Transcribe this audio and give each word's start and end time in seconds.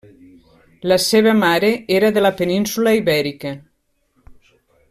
La 0.91 0.97
seva 1.03 1.33
mare 1.43 1.69
era 1.99 2.11
de 2.17 2.25
la 2.27 2.33
península 2.41 2.97
Ibèrica. 3.03 3.57